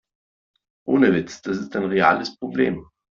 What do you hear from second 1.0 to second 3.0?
Witz, das ist ein reales Problem.